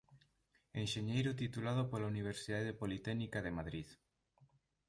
[0.83, 3.87] Enxeñeiro titulado pola Universidade Politécnica de Madrid.